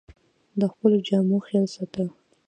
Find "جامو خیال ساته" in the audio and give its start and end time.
1.07-2.03